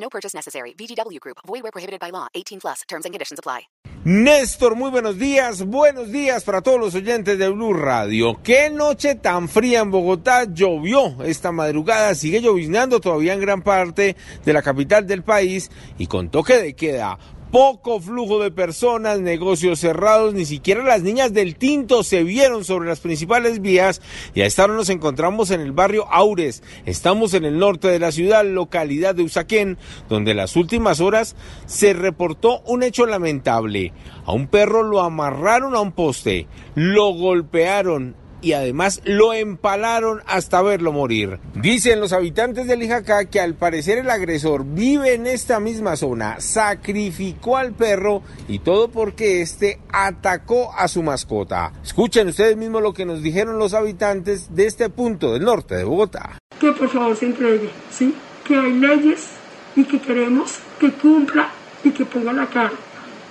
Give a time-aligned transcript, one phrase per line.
[0.00, 0.74] No purchase necessary.
[0.74, 1.38] VGW Group.
[1.46, 2.26] Void where prohibited by law.
[2.34, 2.82] 18 plus.
[2.88, 3.68] Terms and conditions apply.
[4.04, 5.62] Néstor, muy buenos días.
[5.66, 8.40] Buenos días para todos los oyentes de Blue Radio.
[8.42, 10.44] Qué noche tan fría en Bogotá.
[10.44, 12.14] Llovió esta madrugada.
[12.14, 16.74] Sigue lloviznando todavía en gran parte de la capital del país y con toque de
[16.74, 17.18] queda.
[17.50, 22.90] Poco flujo de personas, negocios cerrados, ni siquiera las niñas del tinto se vieron sobre
[22.90, 24.02] las principales vías
[24.34, 26.62] y a esta nos encontramos en el barrio Aures.
[26.84, 29.78] Estamos en el norte de la ciudad, localidad de Usaquén,
[30.10, 33.94] donde en las últimas horas se reportó un hecho lamentable.
[34.26, 40.62] A un perro lo amarraron a un poste, lo golpearon y además lo empalaron hasta
[40.62, 41.38] verlo morir.
[41.54, 46.40] Dicen los habitantes de Lijacá que al parecer el agresor vive en esta misma zona,
[46.40, 51.72] sacrificó al perro y todo porque este atacó a su mascota.
[51.82, 55.84] Escuchen ustedes mismos lo que nos dijeron los habitantes de este punto del norte de
[55.84, 56.38] Bogotá.
[56.60, 58.14] Que por favor se entregue, ¿sí?
[58.46, 59.28] Que hay leyes
[59.76, 61.50] y que queremos que cumpla
[61.84, 62.72] y que ponga la cara.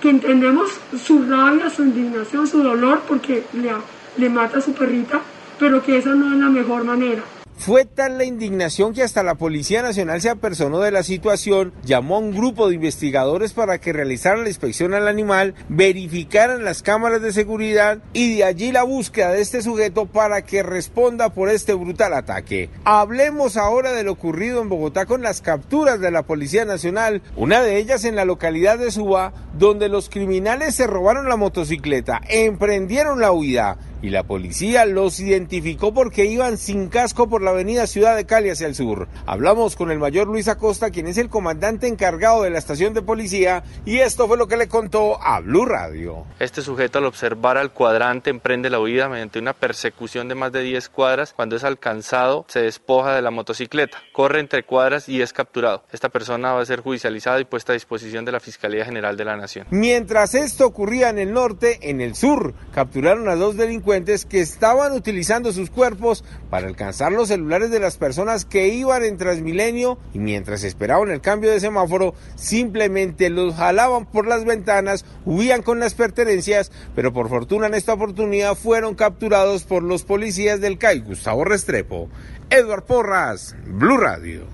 [0.00, 0.70] Que entendemos
[1.04, 3.80] su rabia, su indignación, su dolor porque le ha
[4.18, 5.20] le mata a su perrita,
[5.58, 7.22] pero que esa no es la mejor manera.
[7.58, 12.14] Fue tal la indignación que hasta la Policía Nacional se apersonó de la situación, llamó
[12.14, 17.20] a un grupo de investigadores para que realizaran la inspección al animal, verificaran las cámaras
[17.20, 21.74] de seguridad y de allí la búsqueda de este sujeto para que responda por este
[21.74, 22.70] brutal ataque.
[22.84, 27.60] Hablemos ahora de lo ocurrido en Bogotá con las capturas de la Policía Nacional, una
[27.60, 33.20] de ellas en la localidad de Suba, donde los criminales se robaron la motocicleta, emprendieron
[33.20, 38.16] la huida y la policía los identificó porque iban sin casco por la avenida Ciudad
[38.16, 39.08] de Cali hacia el sur.
[39.26, 43.02] Hablamos con el mayor Luis Acosta, quien es el comandante encargado de la estación de
[43.02, 46.24] policía, y esto fue lo que le contó a Blue Radio.
[46.38, 50.62] Este sujeto al observar al cuadrante emprende la huida mediante una persecución de más de
[50.62, 51.32] 10 cuadras.
[51.34, 55.84] Cuando es alcanzado, se despoja de la motocicleta, corre entre cuadras y es capturado.
[55.92, 59.24] Esta persona va a ser judicializada y puesta a disposición de la Fiscalía General de
[59.24, 59.66] la Nación.
[59.70, 63.87] Mientras esto ocurría en el norte, en el sur, capturaron a dos delincuentes
[64.28, 69.16] que estaban utilizando sus cuerpos para alcanzar los celulares de las personas que iban en
[69.16, 75.62] Transmilenio y mientras esperaban el cambio de semáforo simplemente los jalaban por las ventanas, huían
[75.62, 80.76] con las pertenencias, pero por fortuna en esta oportunidad fueron capturados por los policías del
[80.76, 82.10] CAI Gustavo Restrepo.
[82.50, 84.46] Edward Porras, Blue Radio.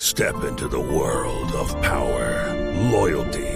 [0.00, 2.52] Step into the world of power,
[2.90, 3.55] loyalty.